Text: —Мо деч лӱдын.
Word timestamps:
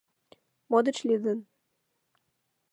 —Мо 0.69 0.79
деч 0.85 0.97
лӱдын. 1.07 1.39